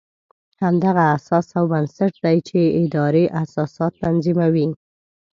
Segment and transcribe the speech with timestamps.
[0.63, 4.67] همدغه اساس او بنسټ دی چې ادارې اساسات تنظیموي.